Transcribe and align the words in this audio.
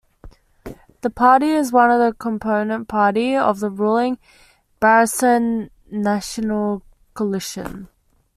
The 1.01 1.11
party 1.11 1.49
is 1.51 1.71
one 1.71 1.91
of 1.91 1.99
the 1.99 2.17
component 2.17 2.87
party 2.87 3.35
of 3.35 3.59
the 3.59 3.69
ruling 3.69 4.17
Barisan 4.81 5.69
Nasional 5.93 6.81
coalition. 7.13 7.87